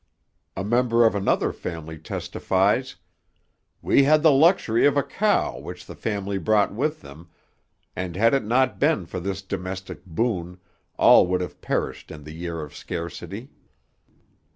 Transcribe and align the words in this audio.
A 0.57 0.63
member 0.63 1.05
of 1.05 1.13
another 1.13 1.53
family 1.53 1.99
testifies: 1.99 2.95
'We 3.83 4.05
had 4.05 4.23
the 4.23 4.31
luxury 4.31 4.87
of 4.87 4.97
a 4.97 5.03
cow 5.03 5.59
which 5.59 5.85
the 5.85 5.93
family 5.93 6.39
brought 6.39 6.73
with 6.73 7.01
them, 7.01 7.29
and 7.95 8.15
had 8.15 8.33
it 8.33 8.43
not 8.43 8.79
been 8.79 9.05
for 9.05 9.19
this 9.19 9.43
domestic 9.43 10.03
boon, 10.03 10.57
all 10.97 11.27
would 11.27 11.41
have 11.41 11.61
perished 11.61 12.09
in 12.09 12.23
the 12.23 12.33
year 12.33 12.61
of 12.61 12.75
scarcity.' 12.75 13.51